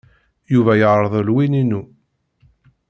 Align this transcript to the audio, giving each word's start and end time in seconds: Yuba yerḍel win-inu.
Yuba 0.53 0.73
yerḍel 0.79 1.27
win-inu. 1.35 1.81